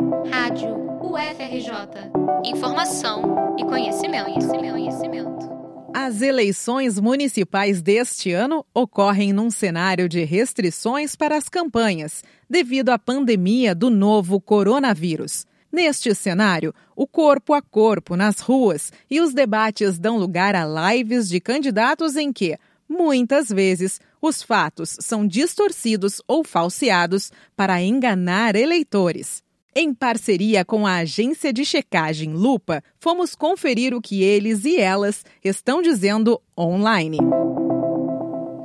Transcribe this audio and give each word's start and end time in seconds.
Rádio 0.00 0.76
UFRJ. 1.02 2.10
Informação 2.42 3.54
e 3.58 3.64
conhecimento, 3.66 4.24
conhecimento, 4.24 4.72
conhecimento. 4.72 5.50
As 5.92 6.22
eleições 6.22 6.98
municipais 6.98 7.82
deste 7.82 8.32
ano 8.32 8.64
ocorrem 8.72 9.30
num 9.34 9.50
cenário 9.50 10.08
de 10.08 10.24
restrições 10.24 11.14
para 11.14 11.36
as 11.36 11.50
campanhas, 11.50 12.24
devido 12.48 12.88
à 12.88 12.98
pandemia 12.98 13.74
do 13.74 13.90
novo 13.90 14.40
coronavírus. 14.40 15.44
Neste 15.70 16.14
cenário, 16.14 16.74
o 16.96 17.06
corpo 17.06 17.52
a 17.52 17.60
corpo 17.60 18.16
nas 18.16 18.40
ruas 18.40 18.90
e 19.10 19.20
os 19.20 19.34
debates 19.34 19.98
dão 19.98 20.16
lugar 20.16 20.54
a 20.54 20.64
lives 20.64 21.28
de 21.28 21.40
candidatos 21.40 22.16
em 22.16 22.32
que, 22.32 22.56
muitas 22.88 23.50
vezes, 23.50 24.00
os 24.22 24.42
fatos 24.42 24.96
são 24.98 25.26
distorcidos 25.26 26.22
ou 26.26 26.42
falseados 26.42 27.30
para 27.54 27.82
enganar 27.82 28.56
eleitores. 28.56 29.42
Em 29.72 29.94
parceria 29.94 30.64
com 30.64 30.84
a 30.84 30.96
agência 30.96 31.52
de 31.52 31.64
checagem 31.64 32.32
Lupa, 32.32 32.82
fomos 32.98 33.36
conferir 33.36 33.94
o 33.94 34.00
que 34.00 34.20
eles 34.20 34.64
e 34.64 34.80
elas 34.80 35.24
estão 35.44 35.80
dizendo 35.80 36.40
online. 36.58 37.18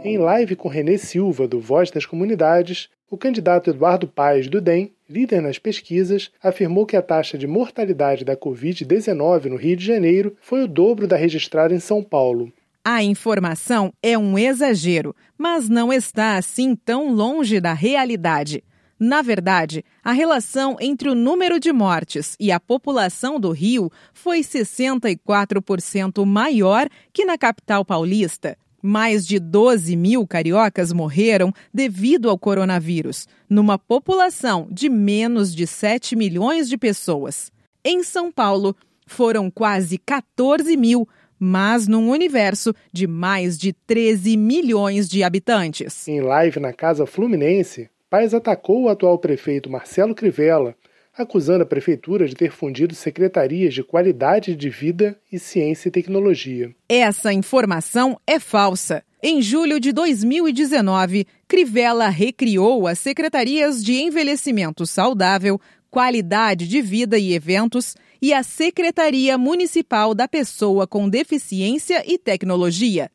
Em 0.04 0.18
live 0.18 0.56
com 0.56 0.68
Renê 0.68 0.98
Silva, 0.98 1.48
do 1.48 1.60
Voz 1.60 1.92
das 1.92 2.08
Comunidades, 2.08 2.90
o 3.08 3.18
candidato 3.18 3.70
Eduardo 3.70 4.08
Paes, 4.08 4.48
do 4.48 4.60
DEM, 4.60 4.94
líder 5.08 5.44
nas 5.44 5.60
pesquisas, 5.60 6.32
afirmou 6.42 6.88
que 6.88 6.98
a 6.98 7.04
taxa 7.04 7.38
de 7.38 7.46
mortalidade 7.46 8.26
da 8.26 8.36
Covid-19 8.36 9.46
no 9.46 9.58
Rio 9.58 9.78
de 9.78 9.86
Janeiro 9.86 10.36
foi 10.42 10.64
o 10.64 10.68
dobro 10.68 11.08
da 11.08 11.16
registrada 11.16 11.76
em 11.76 11.80
São 11.80 12.02
Paulo. 12.04 12.52
A 12.84 13.04
informação 13.04 13.94
é 14.02 14.18
um 14.18 14.40
exagero, 14.40 15.16
mas 15.38 15.70
não 15.70 15.94
está 15.94 16.36
assim 16.36 16.76
tão 16.76 17.14
longe 17.14 17.60
da 17.60 17.74
realidade. 17.74 18.64
Na 19.00 19.22
verdade, 19.22 19.84
a 20.04 20.14
relação 20.14 20.78
entre 20.80 21.10
o 21.10 21.16
número 21.16 21.60
de 21.60 21.74
mortes 21.74 22.36
e 22.40 22.52
a 22.52 22.60
população 22.60 23.40
do 23.40 23.52
Rio 23.52 23.92
foi 24.14 24.40
64% 24.40 26.26
maior 26.26 26.88
que 27.12 27.26
na 27.26 27.38
capital 27.38 27.84
paulista. 27.84 28.58
Mais 28.82 29.26
de 29.26 29.40
12 29.40 29.96
mil 29.96 30.26
cariocas 30.26 30.94
morreram 30.94 31.52
devido 31.74 32.30
ao 32.30 32.38
coronavírus, 32.38 33.28
numa 33.50 33.78
população 33.78 34.68
de 34.72 34.88
menos 34.88 35.54
de 35.54 35.68
7 35.68 36.16
milhões 36.16 36.70
de 36.70 36.78
pessoas. 36.78 37.52
Em 37.84 38.04
São 38.04 38.32
Paulo, 38.32 38.76
foram 39.06 39.52
quase 39.52 39.98
14 39.98 40.78
mil, 40.78 41.08
mas 41.38 41.88
num 41.88 42.10
universo 42.10 42.74
de 42.94 43.08
mais 43.08 43.58
de 43.58 43.74
13 43.74 44.38
milhões 44.38 45.10
de 45.10 45.24
habitantes. 45.24 46.08
Em 46.08 46.22
live 46.22 46.60
na 46.60 46.72
Casa 46.72 47.06
Fluminense, 47.06 47.90
Paz 48.10 48.34
atacou 48.34 48.84
o 48.84 48.90
atual 48.90 49.18
prefeito 49.18 49.70
Marcelo 49.70 50.14
Crivella, 50.14 50.76
acusando 51.18 51.64
a 51.64 51.66
prefeitura 51.66 52.28
de 52.28 52.36
ter 52.36 52.52
fundido 52.52 52.94
secretarias 52.94 53.74
de 53.74 53.84
qualidade 53.84 54.56
de 54.56 54.70
vida 54.70 55.18
e 55.32 55.40
ciência 55.40 55.88
e 55.88 55.92
tecnologia. 55.92 56.76
Essa 56.88 57.34
informação 57.34 58.20
é 58.28 58.40
falsa. 58.40 59.04
Em 59.24 59.42
julho 59.42 59.80
de 59.80 59.92
2019, 59.92 61.26
Crivella 61.48 62.10
recriou 62.10 62.88
as 62.88 63.00
secretarias 63.00 63.84
de 63.84 63.94
envelhecimento 63.94 64.86
saudável, 64.86 65.60
qualidade 65.90 66.68
de 66.68 66.82
vida 66.82 67.18
e 67.18 67.34
eventos 67.34 67.96
e 68.22 68.34
a 68.34 68.44
Secretaria 68.44 69.38
Municipal 69.38 70.14
da 70.14 70.28
Pessoa 70.28 70.86
com 70.86 71.10
Deficiência 71.10 72.04
e 72.06 72.18
Tecnologia. 72.18 73.10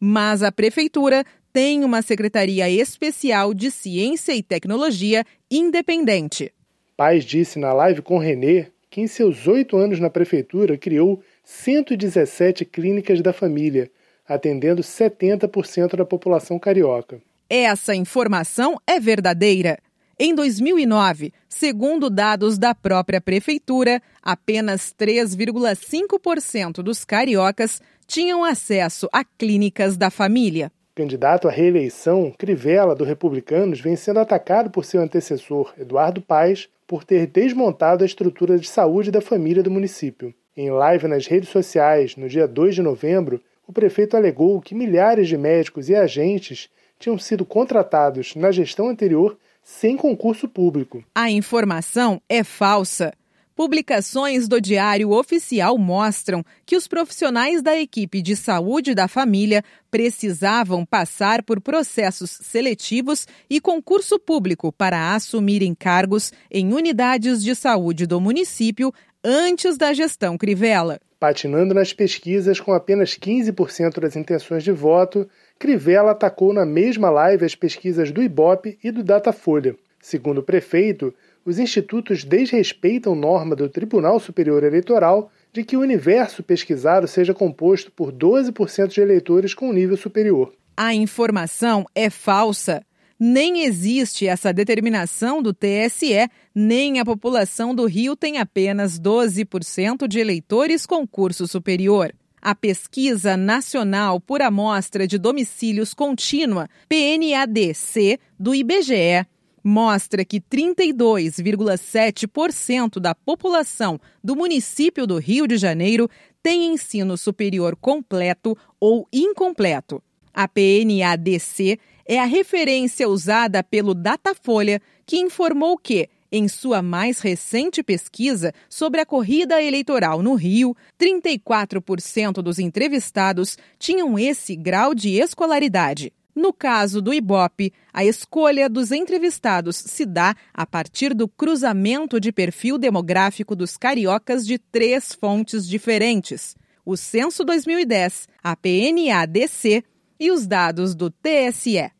Mas 0.00 0.42
a 0.42 0.50
Prefeitura 0.50 1.24
tem 1.52 1.84
uma 1.84 2.00
Secretaria 2.00 2.68
Especial 2.70 3.52
de 3.52 3.70
Ciência 3.70 4.34
e 4.34 4.42
Tecnologia 4.42 5.24
independente. 5.50 6.52
Paz 6.96 7.24
disse 7.24 7.58
na 7.58 7.72
live 7.72 8.00
com 8.00 8.16
Renê 8.16 8.66
que 8.88 9.00
em 9.00 9.06
seus 9.06 9.46
oito 9.46 9.76
anos 9.76 10.00
na 10.00 10.08
Prefeitura 10.08 10.78
criou 10.78 11.22
117 11.44 12.64
clínicas 12.64 13.20
da 13.20 13.32
família, 13.32 13.90
atendendo 14.26 14.82
70% 14.82 15.96
da 15.96 16.04
população 16.04 16.58
carioca. 16.58 17.20
Essa 17.48 17.94
informação 17.94 18.78
é 18.86 18.98
verdadeira. 18.98 19.78
Em 20.18 20.34
2009, 20.34 21.32
segundo 21.48 22.08
dados 22.08 22.58
da 22.58 22.74
própria 22.74 23.20
prefeitura, 23.20 24.00
apenas 24.22 24.94
3,5% 24.98 26.82
dos 26.82 27.04
cariocas 27.04 27.80
tinham 28.06 28.44
acesso 28.44 29.08
a 29.12 29.24
clínicas 29.24 29.96
da 29.96 30.10
família. 30.10 30.70
Candidato 30.94 31.48
à 31.48 31.50
reeleição, 31.50 32.30
Crivella, 32.36 32.94
do 32.94 33.02
Republicanos, 33.02 33.80
vem 33.80 33.96
sendo 33.96 34.20
atacado 34.20 34.68
por 34.70 34.84
seu 34.84 35.00
antecessor, 35.00 35.72
Eduardo 35.78 36.20
Paes, 36.20 36.68
por 36.86 37.02
ter 37.02 37.26
desmontado 37.26 38.04
a 38.04 38.06
estrutura 38.06 38.58
de 38.58 38.68
saúde 38.68 39.10
da 39.10 39.22
família 39.22 39.62
do 39.62 39.70
município. 39.70 40.34
Em 40.54 40.70
live 40.70 41.08
nas 41.08 41.26
redes 41.26 41.48
sociais, 41.48 42.14
no 42.14 42.28
dia 42.28 42.46
2 42.46 42.74
de 42.74 42.82
novembro, 42.82 43.40
o 43.66 43.72
prefeito 43.72 44.18
alegou 44.18 44.60
que 44.60 44.74
milhares 44.74 45.28
de 45.28 45.38
médicos 45.38 45.88
e 45.88 45.94
agentes 45.94 46.68
tinham 46.98 47.16
sido 47.16 47.46
contratados 47.46 48.34
na 48.36 48.52
gestão 48.52 48.88
anterior 48.90 49.38
sem 49.62 49.96
concurso 49.96 50.46
público. 50.46 51.02
A 51.14 51.30
informação 51.30 52.20
é 52.28 52.44
falsa. 52.44 53.14
Publicações 53.62 54.48
do 54.48 54.60
Diário 54.60 55.12
Oficial 55.12 55.78
mostram 55.78 56.44
que 56.66 56.74
os 56.74 56.88
profissionais 56.88 57.62
da 57.62 57.78
equipe 57.78 58.20
de 58.20 58.34
saúde 58.34 58.92
da 58.92 59.06
família 59.06 59.62
precisavam 59.88 60.84
passar 60.84 61.44
por 61.44 61.60
processos 61.60 62.40
seletivos 62.42 63.24
e 63.48 63.60
concurso 63.60 64.18
público 64.18 64.72
para 64.72 65.14
assumirem 65.14 65.76
cargos 65.76 66.32
em 66.50 66.74
unidades 66.74 67.40
de 67.40 67.54
saúde 67.54 68.04
do 68.04 68.20
município 68.20 68.92
antes 69.22 69.78
da 69.78 69.92
gestão 69.92 70.36
Crivella. 70.36 70.98
Patinando 71.20 71.72
nas 71.72 71.92
pesquisas 71.92 72.58
com 72.58 72.72
apenas 72.72 73.10
15% 73.16 74.00
das 74.00 74.16
intenções 74.16 74.64
de 74.64 74.72
voto, 74.72 75.30
Crivella 75.56 76.10
atacou 76.10 76.52
na 76.52 76.66
mesma 76.66 77.10
live 77.10 77.44
as 77.44 77.54
pesquisas 77.54 78.10
do 78.10 78.20
Ibope 78.20 78.76
e 78.82 78.90
do 78.90 79.04
Datafolha. 79.04 79.76
Segundo 80.00 80.38
o 80.38 80.42
prefeito, 80.42 81.14
os 81.44 81.58
institutos 81.58 82.24
desrespeitam 82.24 83.14
norma 83.14 83.56
do 83.56 83.68
Tribunal 83.68 84.20
Superior 84.20 84.62
Eleitoral 84.62 85.30
de 85.52 85.64
que 85.64 85.76
o 85.76 85.80
universo 85.80 86.42
pesquisado 86.42 87.06
seja 87.06 87.34
composto 87.34 87.90
por 87.90 88.12
12% 88.12 88.88
de 88.88 89.00
eleitores 89.00 89.52
com 89.52 89.72
nível 89.72 89.96
superior. 89.96 90.52
A 90.76 90.94
informação 90.94 91.84
é 91.94 92.08
falsa. 92.08 92.84
Nem 93.18 93.64
existe 93.64 94.26
essa 94.26 94.52
determinação 94.52 95.42
do 95.42 95.52
TSE, 95.52 96.28
nem 96.54 96.98
a 96.98 97.04
população 97.04 97.74
do 97.74 97.86
Rio 97.86 98.16
tem 98.16 98.38
apenas 98.38 98.98
12% 98.98 100.08
de 100.08 100.18
eleitores 100.18 100.86
com 100.86 101.06
curso 101.06 101.46
superior. 101.46 102.12
A 102.40 102.52
Pesquisa 102.52 103.36
Nacional 103.36 104.18
por 104.18 104.42
Amostra 104.42 105.06
de 105.06 105.18
Domicílios 105.18 105.94
Contínua, 105.94 106.68
PNADC, 106.88 108.18
do 108.36 108.52
IBGE, 108.52 109.24
mostra 109.62 110.24
que 110.24 110.40
32,7% 110.40 112.98
da 112.98 113.14
população 113.14 114.00
do 114.22 114.34
município 114.34 115.06
do 115.06 115.18
Rio 115.18 115.46
de 115.46 115.56
Janeiro 115.56 116.10
tem 116.42 116.72
ensino 116.72 117.16
superior 117.16 117.76
completo 117.76 118.58
ou 118.80 119.06
incompleto. 119.12 120.02
A 120.34 120.48
PNADC 120.48 121.78
é 122.06 122.18
a 122.18 122.24
referência 122.24 123.08
usada 123.08 123.62
pelo 123.62 123.94
Datafolha, 123.94 124.80
que 125.06 125.18
informou 125.18 125.78
que, 125.78 126.08
em 126.32 126.48
sua 126.48 126.80
mais 126.80 127.20
recente 127.20 127.82
pesquisa 127.82 128.52
sobre 128.68 129.00
a 129.00 129.06
corrida 129.06 129.62
eleitoral 129.62 130.22
no 130.22 130.34
Rio, 130.34 130.74
34% 130.98 132.42
dos 132.42 132.58
entrevistados 132.58 133.58
tinham 133.78 134.18
esse 134.18 134.56
grau 134.56 134.94
de 134.94 135.10
escolaridade. 135.10 136.12
No 136.34 136.52
caso 136.52 137.02
do 137.02 137.12
Ibope, 137.12 137.72
a 137.92 138.04
escolha 138.04 138.68
dos 138.68 138.90
entrevistados 138.90 139.76
se 139.76 140.06
dá 140.06 140.34
a 140.52 140.64
partir 140.64 141.12
do 141.12 141.28
cruzamento 141.28 142.18
de 142.18 142.32
perfil 142.32 142.78
demográfico 142.78 143.54
dos 143.54 143.76
cariocas 143.76 144.46
de 144.46 144.58
três 144.58 145.12
fontes 145.12 145.68
diferentes: 145.68 146.56
o 146.86 146.96
Censo 146.96 147.44
2010, 147.44 148.28
a 148.42 148.56
PNADC 148.56 149.84
e 150.18 150.30
os 150.30 150.46
dados 150.46 150.94
do 150.94 151.10
TSE. 151.10 151.90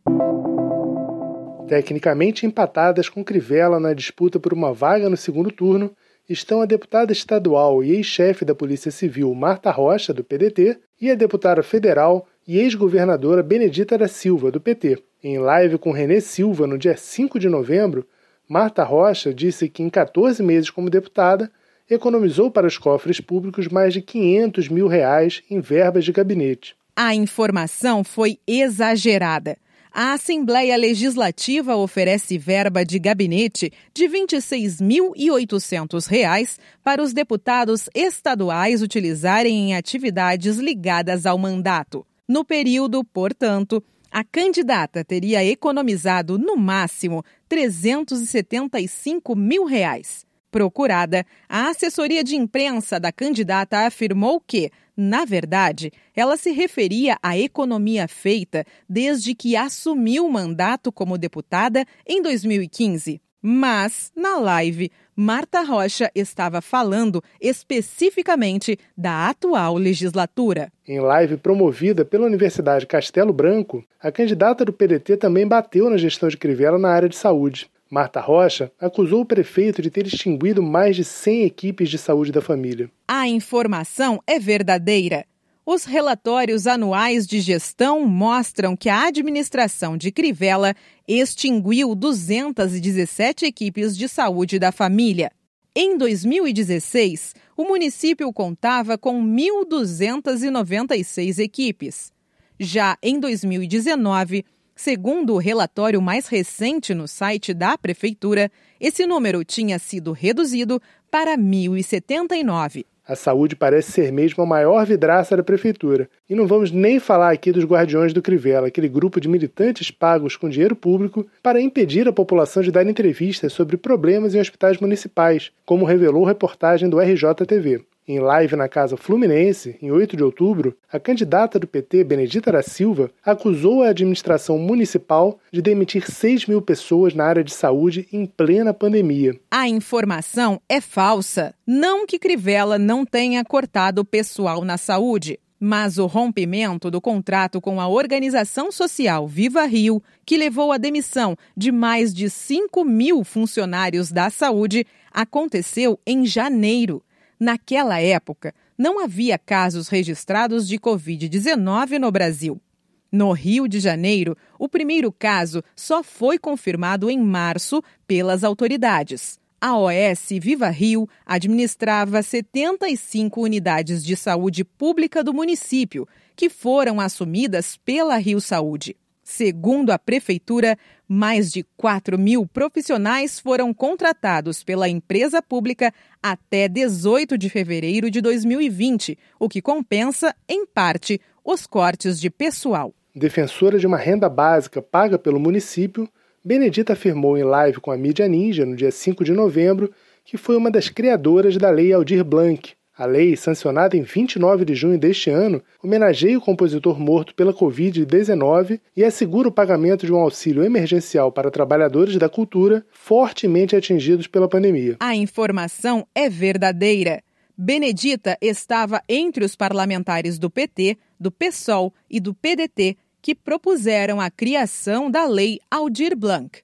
Tecnicamente 1.68 2.46
empatadas 2.46 3.08
com 3.08 3.24
Crivella 3.24 3.78
na 3.78 3.92
disputa 3.92 4.40
por 4.40 4.52
uma 4.52 4.72
vaga 4.72 5.10
no 5.10 5.16
segundo 5.16 5.50
turno, 5.50 5.94
estão 6.28 6.62
a 6.62 6.66
deputada 6.66 7.12
estadual 7.12 7.82
e 7.82 7.92
ex-chefe 7.92 8.44
da 8.44 8.54
Polícia 8.54 8.90
Civil 8.90 9.34
Marta 9.34 9.70
Rocha, 9.70 10.12
do 10.14 10.24
PDT, 10.24 10.78
e 11.00 11.10
a 11.10 11.14
deputada 11.14 11.62
federal 11.62 12.26
e 12.46 12.58
ex-governadora 12.58 13.42
Benedita 13.42 13.96
da 13.96 14.08
Silva, 14.08 14.50
do 14.50 14.60
PT. 14.60 14.98
Em 15.22 15.38
live 15.38 15.78
com 15.78 15.92
Renê 15.92 16.20
Silva 16.20 16.66
no 16.66 16.76
dia 16.76 16.96
5 16.96 17.38
de 17.38 17.48
novembro, 17.48 18.06
Marta 18.48 18.84
Rocha 18.84 19.32
disse 19.32 19.68
que 19.68 19.82
em 19.82 19.88
14 19.88 20.42
meses 20.42 20.68
como 20.68 20.90
deputada, 20.90 21.50
economizou 21.88 22.50
para 22.50 22.66
os 22.66 22.76
cofres 22.78 23.20
públicos 23.20 23.68
mais 23.68 23.92
de 23.92 24.02
500 24.02 24.68
mil 24.68 24.88
reais 24.88 25.42
em 25.50 25.60
verbas 25.60 26.04
de 26.04 26.12
gabinete. 26.12 26.74
A 26.94 27.14
informação 27.14 28.04
foi 28.04 28.38
exagerada. 28.46 29.56
a 29.94 30.14
Assembleia 30.14 30.74
Legislativa 30.76 31.76
oferece 31.76 32.38
verba 32.38 32.82
de 32.84 32.98
gabinete 32.98 33.70
de 33.94 34.06
R$ 34.06 34.26
26.800 34.26 36.58
para 36.82 37.02
os 37.02 37.12
deputados 37.12 37.90
estaduais 37.94 38.80
utilizarem 38.80 39.70
em 39.70 39.74
atividades 39.74 40.56
ligadas 40.56 41.26
ao 41.26 41.36
mandato. 41.36 42.06
No 42.32 42.46
período, 42.46 43.04
portanto, 43.04 43.84
a 44.10 44.24
candidata 44.24 45.04
teria 45.04 45.44
economizado 45.44 46.38
no 46.38 46.56
máximo 46.56 47.22
375 47.46 49.36
mil 49.36 49.66
reais. 49.66 50.24
Procurada, 50.50 51.26
a 51.46 51.68
assessoria 51.68 52.24
de 52.24 52.34
imprensa 52.34 52.98
da 52.98 53.12
candidata 53.12 53.84
afirmou 53.84 54.40
que, 54.40 54.70
na 54.96 55.26
verdade, 55.26 55.92
ela 56.16 56.38
se 56.38 56.52
referia 56.52 57.18
à 57.22 57.36
economia 57.36 58.08
feita 58.08 58.64
desde 58.88 59.34
que 59.34 59.54
assumiu 59.54 60.24
o 60.24 60.32
mandato 60.32 60.90
como 60.90 61.18
deputada 61.18 61.84
em 62.06 62.22
2015. 62.22 63.20
Mas, 63.42 64.12
na 64.14 64.38
live, 64.38 64.92
Marta 65.16 65.62
Rocha 65.62 66.08
estava 66.14 66.62
falando 66.62 67.22
especificamente 67.40 68.78
da 68.96 69.28
atual 69.28 69.74
legislatura. 69.74 70.70
Em 70.86 71.00
live 71.00 71.36
promovida 71.36 72.04
pela 72.04 72.26
Universidade 72.26 72.86
Castelo 72.86 73.32
Branco, 73.32 73.84
a 74.00 74.12
candidata 74.12 74.64
do 74.64 74.72
PDT 74.72 75.16
também 75.16 75.46
bateu 75.46 75.90
na 75.90 75.96
gestão 75.96 76.28
de 76.28 76.36
Crivella 76.36 76.78
na 76.78 76.90
área 76.90 77.08
de 77.08 77.16
saúde. 77.16 77.68
Marta 77.90 78.20
Rocha 78.20 78.72
acusou 78.80 79.20
o 79.20 79.26
prefeito 79.26 79.82
de 79.82 79.90
ter 79.90 80.06
extinguido 80.06 80.62
mais 80.62 80.96
de 80.96 81.04
100 81.04 81.44
equipes 81.44 81.90
de 81.90 81.98
saúde 81.98 82.32
da 82.32 82.40
família. 82.40 82.88
A 83.06 83.28
informação 83.28 84.22
é 84.26 84.38
verdadeira. 84.38 85.26
Os 85.74 85.86
relatórios 85.86 86.66
anuais 86.66 87.26
de 87.26 87.40
gestão 87.40 88.06
mostram 88.06 88.76
que 88.76 88.90
a 88.90 89.06
administração 89.06 89.96
de 89.96 90.12
Crivella 90.12 90.74
extinguiu 91.08 91.94
217 91.94 93.46
equipes 93.46 93.96
de 93.96 94.06
saúde 94.06 94.58
da 94.58 94.70
família. 94.70 95.32
Em 95.74 95.96
2016, 95.96 97.34
o 97.56 97.64
município 97.64 98.30
contava 98.34 98.98
com 98.98 99.24
1.296 99.24 101.38
equipes. 101.38 102.12
Já 102.60 102.98
em 103.02 103.18
2019, 103.18 104.44
Segundo 104.74 105.34
o 105.34 105.38
relatório 105.38 106.00
mais 106.02 106.28
recente 106.28 106.94
no 106.94 107.06
site 107.06 107.52
da 107.54 107.78
Prefeitura, 107.78 108.50
esse 108.80 109.06
número 109.06 109.44
tinha 109.44 109.78
sido 109.78 110.12
reduzido 110.12 110.80
para 111.10 111.36
1.079. 111.36 112.86
A 113.06 113.16
saúde 113.16 113.56
parece 113.56 113.90
ser 113.90 114.12
mesmo 114.12 114.44
a 114.44 114.46
maior 114.46 114.86
vidraça 114.86 115.36
da 115.36 115.42
prefeitura. 115.42 116.08
E 116.30 116.36
não 116.36 116.46
vamos 116.46 116.70
nem 116.70 117.00
falar 117.00 117.32
aqui 117.32 117.50
dos 117.50 117.64
Guardiões 117.64 118.12
do 118.12 118.22
Crivella, 118.22 118.68
aquele 118.68 118.88
grupo 118.88 119.20
de 119.20 119.28
militantes 119.28 119.90
pagos 119.90 120.36
com 120.36 120.48
dinheiro 120.48 120.76
público 120.76 121.26
para 121.42 121.60
impedir 121.60 122.06
a 122.06 122.12
população 122.12 122.62
de 122.62 122.70
dar 122.70 122.86
entrevistas 122.86 123.52
sobre 123.52 123.76
problemas 123.76 124.34
em 124.34 124.40
hospitais 124.40 124.78
municipais, 124.78 125.50
como 125.66 125.84
revelou 125.84 126.24
reportagem 126.24 126.88
do 126.88 127.00
RJTV. 127.00 127.84
Em 128.06 128.18
live 128.18 128.56
na 128.56 128.68
Casa 128.68 128.96
Fluminense, 128.96 129.76
em 129.80 129.92
8 129.92 130.16
de 130.16 130.24
outubro, 130.24 130.76
a 130.90 130.98
candidata 130.98 131.56
do 131.56 131.68
PT, 131.68 132.02
Benedita 132.02 132.50
da 132.50 132.60
Silva, 132.60 133.12
acusou 133.24 133.80
a 133.84 133.90
administração 133.90 134.58
municipal 134.58 135.38
de 135.52 135.62
demitir 135.62 136.10
6 136.10 136.46
mil 136.46 136.60
pessoas 136.60 137.14
na 137.14 137.24
área 137.24 137.44
de 137.44 137.52
saúde 137.52 138.08
em 138.12 138.26
plena 138.26 138.74
pandemia. 138.74 139.38
A 139.48 139.68
informação 139.68 140.60
é 140.68 140.80
falsa. 140.80 141.54
Não 141.64 142.04
que 142.04 142.18
Crivella 142.18 142.76
não 142.76 143.06
tenha 143.06 143.44
cortado 143.44 144.00
o 144.00 144.04
pessoal 144.04 144.64
na 144.64 144.76
saúde. 144.76 145.38
Mas 145.60 145.96
o 145.96 146.06
rompimento 146.06 146.90
do 146.90 147.00
contrato 147.00 147.60
com 147.60 147.80
a 147.80 147.86
organização 147.86 148.72
social 148.72 149.28
Viva 149.28 149.64
Rio, 149.64 150.02
que 150.26 150.36
levou 150.36 150.72
à 150.72 150.76
demissão 150.76 151.36
de 151.56 151.70
mais 151.70 152.12
de 152.12 152.28
5 152.28 152.84
mil 152.84 153.22
funcionários 153.22 154.10
da 154.10 154.28
saúde, 154.28 154.84
aconteceu 155.12 156.00
em 156.04 156.26
janeiro. 156.26 157.00
Naquela 157.42 158.00
época, 158.00 158.54
não 158.78 159.02
havia 159.02 159.36
casos 159.36 159.88
registrados 159.88 160.68
de 160.68 160.78
Covid-19 160.78 161.98
no 161.98 162.08
Brasil. 162.08 162.62
No 163.10 163.32
Rio 163.32 163.66
de 163.66 163.80
Janeiro, 163.80 164.36
o 164.56 164.68
primeiro 164.68 165.10
caso 165.10 165.60
só 165.74 166.04
foi 166.04 166.38
confirmado 166.38 167.10
em 167.10 167.18
março 167.18 167.82
pelas 168.06 168.44
autoridades. 168.44 169.40
A 169.60 169.76
OS 169.76 170.28
Viva 170.40 170.68
Rio 170.68 171.08
administrava 171.26 172.22
75 172.22 173.40
unidades 173.40 174.04
de 174.04 174.14
saúde 174.14 174.62
pública 174.62 175.24
do 175.24 175.34
município, 175.34 176.06
que 176.36 176.48
foram 176.48 177.00
assumidas 177.00 177.76
pela 177.76 178.18
Rio 178.18 178.40
Saúde. 178.40 178.96
Segundo 179.22 179.90
a 179.90 179.98
Prefeitura, 179.98 180.76
mais 181.06 181.52
de 181.52 181.64
4 181.76 182.18
mil 182.18 182.46
profissionais 182.46 183.38
foram 183.38 183.72
contratados 183.72 184.64
pela 184.64 184.88
empresa 184.88 185.40
pública 185.40 185.92
até 186.22 186.68
18 186.68 187.38
de 187.38 187.48
fevereiro 187.48 188.10
de 188.10 188.20
2020, 188.20 189.18
o 189.38 189.48
que 189.48 189.62
compensa, 189.62 190.34
em 190.48 190.66
parte, 190.66 191.20
os 191.44 191.66
cortes 191.66 192.20
de 192.20 192.30
pessoal. 192.30 192.92
Defensora 193.14 193.78
de 193.78 193.86
uma 193.86 193.98
renda 193.98 194.28
básica 194.28 194.80
paga 194.80 195.18
pelo 195.18 195.38
município, 195.38 196.08
Benedita 196.44 196.94
afirmou 196.94 197.38
em 197.38 197.44
live 197.44 197.80
com 197.80 197.90
a 197.90 197.96
mídia 197.96 198.26
Ninja 198.26 198.66
no 198.66 198.74
dia 198.74 198.90
5 198.90 199.22
de 199.22 199.32
novembro 199.32 199.92
que 200.24 200.36
foi 200.36 200.56
uma 200.56 200.70
das 200.70 200.88
criadoras 200.88 201.56
da 201.56 201.70
Lei 201.70 201.92
Aldir 201.92 202.24
Blanc, 202.24 202.74
a 202.96 203.06
lei, 203.06 203.36
sancionada 203.36 203.96
em 203.96 204.02
29 204.02 204.64
de 204.64 204.74
junho 204.74 204.98
deste 204.98 205.30
ano, 205.30 205.62
homenageia 205.82 206.36
o 206.36 206.40
compositor 206.40 207.00
morto 207.00 207.34
pela 207.34 207.54
Covid-19 207.54 208.80
e 208.96 209.02
assegura 209.02 209.48
o 209.48 209.52
pagamento 209.52 210.04
de 210.04 210.12
um 210.12 210.16
auxílio 210.16 210.62
emergencial 210.62 211.32
para 211.32 211.50
trabalhadores 211.50 212.16
da 212.16 212.28
cultura 212.28 212.84
fortemente 212.90 213.74
atingidos 213.74 214.26
pela 214.26 214.48
pandemia. 214.48 214.96
A 215.00 215.14
informação 215.14 216.06
é 216.14 216.28
verdadeira. 216.28 217.22
Benedita 217.56 218.36
estava 218.40 219.02
entre 219.08 219.44
os 219.44 219.56
parlamentares 219.56 220.38
do 220.38 220.50
PT, 220.50 220.98
do 221.18 221.30
PSOL 221.30 221.92
e 222.10 222.20
do 222.20 222.34
PDT 222.34 222.96
que 223.22 223.34
propuseram 223.34 224.20
a 224.20 224.28
criação 224.30 225.10
da 225.10 225.26
Lei 225.26 225.60
Aldir 225.70 226.16
Blanc. 226.16 226.60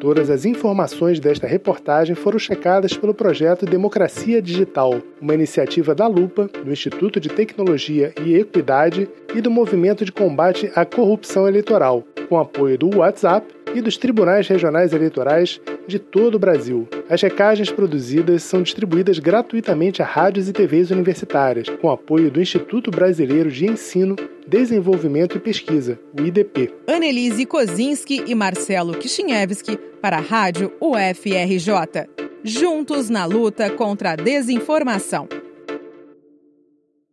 Todas 0.00 0.30
as 0.30 0.44
informações 0.44 1.18
desta 1.18 1.46
reportagem 1.46 2.14
foram 2.14 2.38
checadas 2.38 2.96
pelo 2.96 3.12
projeto 3.12 3.66
Democracia 3.66 4.40
Digital, 4.40 5.00
uma 5.20 5.34
iniciativa 5.34 5.92
da 5.92 6.06
Lupa, 6.06 6.48
do 6.64 6.70
Instituto 6.70 7.18
de 7.18 7.28
Tecnologia 7.28 8.12
e 8.24 8.34
Equidade 8.34 9.08
e 9.34 9.40
do 9.40 9.50
Movimento 9.50 10.04
de 10.04 10.12
Combate 10.12 10.70
à 10.76 10.84
Corrupção 10.84 11.48
Eleitoral, 11.48 12.04
com 12.28 12.38
apoio 12.38 12.78
do 12.78 12.98
WhatsApp 12.98 13.46
e 13.74 13.80
dos 13.80 13.96
tribunais 13.96 14.46
regionais 14.46 14.92
eleitorais 14.92 15.60
de 15.86 15.98
todo 15.98 16.36
o 16.36 16.38
Brasil. 16.38 16.86
As 17.10 17.18
checagens 17.18 17.70
produzidas 17.70 18.44
são 18.44 18.62
distribuídas 18.62 19.18
gratuitamente 19.18 20.00
a 20.00 20.04
rádios 20.04 20.48
e 20.48 20.52
TVs 20.52 20.90
universitárias, 20.90 21.68
com 21.68 21.90
apoio 21.90 22.30
do 22.30 22.40
Instituto 22.40 22.90
Brasileiro 22.90 23.50
de 23.50 23.66
Ensino, 23.66 24.14
Desenvolvimento 24.48 25.36
e 25.36 25.40
Pesquisa, 25.40 26.00
o 26.18 26.24
IDP. 26.24 26.72
Annelise 26.86 27.44
Kozinski 27.44 28.24
e 28.26 28.34
Marcelo 28.34 28.96
Kishinevski 28.96 29.76
para 30.00 30.16
a 30.16 30.20
Rádio 30.20 30.72
UFRJ. 30.80 32.08
Juntos 32.42 33.10
na 33.10 33.26
luta 33.26 33.68
contra 33.68 34.12
a 34.12 34.16
desinformação. 34.16 35.28